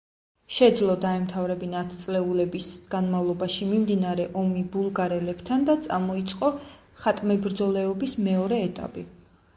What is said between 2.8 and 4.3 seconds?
განმავლობაში მიმდინარე